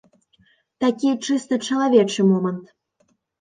[0.85, 2.65] Такі чыста чалавечы момант.